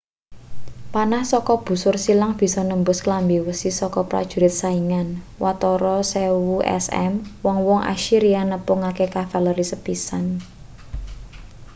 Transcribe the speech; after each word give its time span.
panah 0.93 1.23
saka 1.31 1.53
busur 1.65 1.95
silang 2.05 2.33
bisa 2.41 2.61
nembus 2.69 2.99
klambi 3.05 3.37
wesi 3.45 3.69
saka 3.79 4.01
prajurit 4.11 4.53
saingan 4.61 5.07
watara 5.43 5.95
1000 6.01 6.77
sm 6.85 7.13
wong-wong 7.45 7.81
assyria 7.93 8.41
nepungake 8.51 9.05
kavaleri 9.15 9.65
sepisan 9.71 10.25